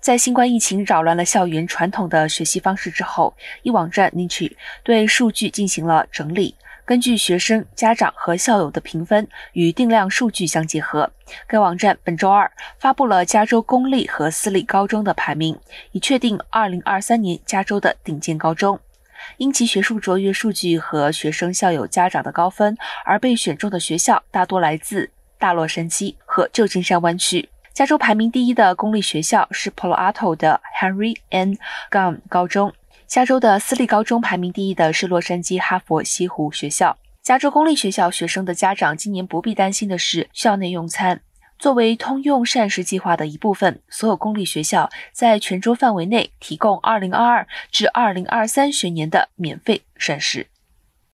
[0.00, 6.54] 在新冠疫情扰乱了校园传统的学习方式之后，一网站 Niche 对数据进行了整理。
[6.84, 11.10] 根据学生、家长和校友的评分与定量数据相结合，
[11.46, 15.58] 该网站本周二发布了加州公立和私立高中的排名，
[15.92, 18.80] 以确定2023年加州的顶尖高中。
[19.36, 27.50] 因其学术卓越数据和学生、校友、家长的高分而被选中的学校大多来自大洛杉矶和旧金山湾区。
[27.78, 31.56] 加州排名第一的公立学校是 Palo Alto 的 Henry N.
[31.92, 32.74] Gun 高中。
[33.06, 36.98] 加州的私立高中排名第一的是洛杉矶哈佛西湖学校。
[37.22, 41.20] 加州公立学校学生的家长今年不必担心的是校内用餐。
[41.56, 50.48] 作为通用膳食计划的一部分，所有公立学校在全州范围内提供2022至2023学年的免费膳食。